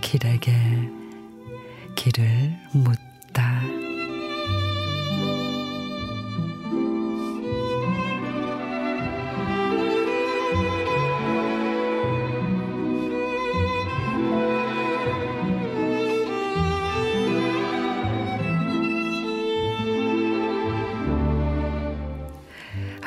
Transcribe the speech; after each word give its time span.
길에게 0.00 0.52
길을 1.96 2.56
묻 2.72 3.05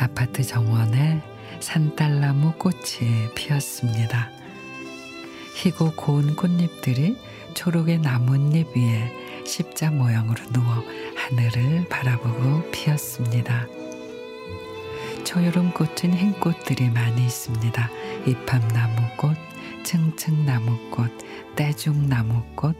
아파트 0.01 0.43
정원에 0.43 1.21
산딸나무 1.59 2.53
꽃이 2.53 3.33
피었습니다. 3.35 4.29
희고 5.57 5.91
고운 5.97 6.37
꽃잎들이 6.37 7.17
초록의 7.53 7.99
나뭇잎 7.99 8.67
위에 8.77 9.43
십자 9.45 9.91
모양으로 9.91 10.41
누워 10.53 10.85
하늘을 11.17 11.89
바라보고 11.89 12.71
피었습니다. 12.71 13.67
초여름 15.25 15.73
꽃은 15.73 16.13
흰 16.13 16.31
꽃들이 16.39 16.89
많이 16.91 17.25
있습니다. 17.25 17.89
이팝나무꽃, 18.25 19.35
층층나무꽃, 19.83 21.11
떼죽나무꽃. 21.57 22.77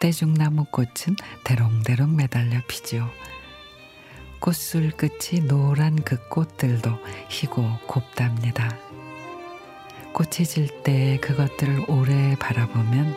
떼죽나무꽃은 0.00 1.14
대롱대롱 1.44 2.16
매달려 2.16 2.60
피지요. 2.66 3.08
꽃술 4.40 4.92
끝이 4.92 5.40
노란 5.46 5.96
그 6.02 6.16
꽃들도 6.28 6.90
희고 7.28 7.78
곱답니다. 7.86 8.76
꽃이 10.12 10.46
질 10.46 10.82
때 10.82 11.18
그것들을 11.20 11.84
오래 11.88 12.36
바라보면 12.36 13.16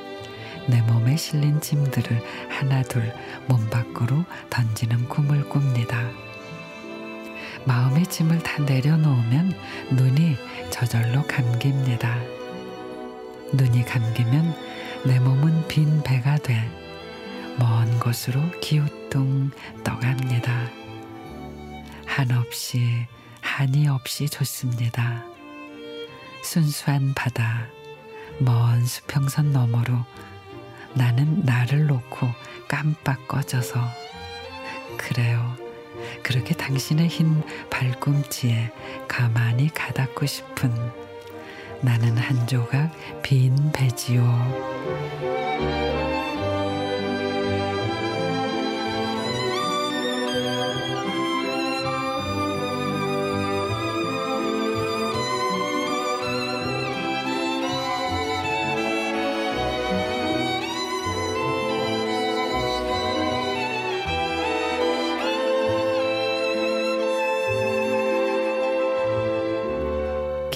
내 0.67 0.81
몸에 0.81 1.15
실린 1.15 1.61
짐들을 1.61 2.21
하나둘 2.49 3.13
몸 3.47 3.69
밖으로 3.69 4.25
던지는 4.49 5.07
꿈을 5.07 5.47
꿉니다. 5.49 6.09
마음의 7.65 8.07
짐을 8.07 8.39
다 8.39 8.61
내려놓으면 8.63 9.53
눈이 9.91 10.37
저절로 10.69 11.23
감깁니다. 11.27 12.19
눈이 13.53 13.85
감기면 13.85 14.55
내 15.05 15.19
몸은 15.19 15.67
빈 15.67 16.01
배가 16.03 16.37
돼 16.37 16.79
먼 17.59 17.99
곳으로 17.99 18.39
기우뚱 18.61 19.51
떠갑니다. 19.83 20.78
한없이 22.09 23.05
한이 23.39 23.87
없이 23.87 24.27
좋습니다. 24.27 25.23
순수한 26.43 27.13
바다, 27.13 27.67
먼 28.39 28.83
수평선 28.83 29.53
너머로 29.53 29.93
나는 30.95 31.43
나를 31.45 31.85
놓고 31.85 32.27
깜빡 32.67 33.27
꺼져서 33.27 33.79
그래요. 34.97 35.55
그렇게 36.23 36.55
당신의 36.55 37.07
흰 37.07 37.43
발꿈치에 37.69 38.71
가만히 39.07 39.69
가닿고 39.69 40.25
싶은 40.25 40.73
나는 41.81 42.17
한 42.17 42.47
조각 42.47 42.91
빈 43.21 43.71
배지요. 43.71 45.18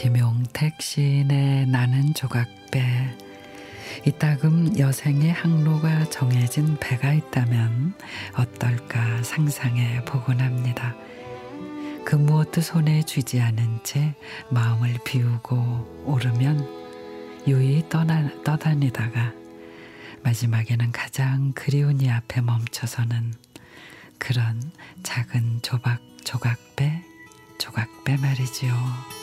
김용택 0.03 0.81
시인의 0.81 1.67
나는 1.67 2.13
조각배 2.13 3.15
이따금 4.05 4.77
여생의 4.77 5.31
항로가 5.31 6.09
정해진 6.09 6.75
배가 6.77 7.13
있다면 7.13 7.93
어떨까 8.35 9.23
상상해 9.23 10.03
보곤 10.03 10.41
합니다. 10.41 10.93
그 12.03 12.17
무엇도 12.17 12.59
손에 12.59 13.03
쥐지 13.03 13.39
않은 13.39 13.79
채 13.85 14.13
마음을 14.49 14.99
비우고 15.05 16.03
오르면 16.05 16.67
유이 17.47 17.87
떠나, 17.87 18.29
떠다니다가 18.43 19.31
마지막에는 20.21 20.91
가장 20.91 21.53
그리운 21.55 22.01
이 22.01 22.09
앞에 22.09 22.41
멈춰서는 22.41 23.33
그런 24.17 24.59
작은 25.01 25.61
조각 25.61 26.01
조각배 26.25 27.01
조각배 27.57 28.17
말이지요. 28.17 29.13